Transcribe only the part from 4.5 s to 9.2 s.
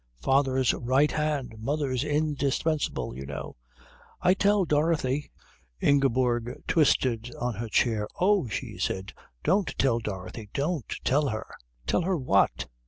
Dorothy" Ingeborg twisted on her chair. "Oh," she said,